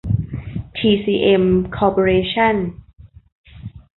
[0.77, 1.45] ทีซีเอ็ม
[1.75, 2.55] คอร์ปอเรชั่น